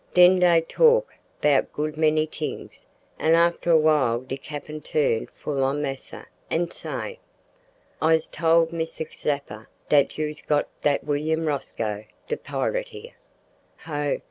Den 0.15 0.39
dey 0.39 0.61
talk 0.61 1.13
'bout 1.41 1.71
good 1.71 1.95
many 1.95 2.25
t'ings, 2.25 2.85
an' 3.19 3.35
after 3.35 3.69
a 3.69 3.77
while 3.77 4.19
de 4.21 4.35
cappin 4.35 4.81
turn 4.81 5.27
full 5.27 5.63
on 5.63 5.79
massa, 5.83 6.25
an 6.49 6.71
say, 6.71 7.19
"`I's 8.01 8.27
told 8.27 8.73
Missr 8.73 9.05
Zeppa 9.13 9.67
dat 9.89 10.17
you's 10.17 10.41
got 10.41 10.67
dat 10.81 11.03
willain 11.03 11.45
Rosco 11.45 12.05
de 12.29 12.35
pirit 12.35 12.87
here.' 12.87 13.13
"Ho! 13.81 14.17